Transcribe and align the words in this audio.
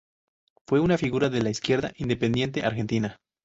Fue 0.65 0.79
una 0.79 0.97
figura 0.97 1.29
de 1.29 1.43
la 1.43 1.51
izquierda 1.51 1.91
independiente 1.95 2.65
argentina. 2.65 3.19